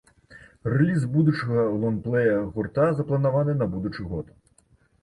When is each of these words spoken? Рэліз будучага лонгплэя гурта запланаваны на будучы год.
Рэліз 0.73 1.03
будучага 1.17 1.67
лонгплэя 1.83 2.35
гурта 2.57 2.89
запланаваны 3.03 3.53
на 3.63 3.71
будучы 3.77 4.01
год. 4.17 4.35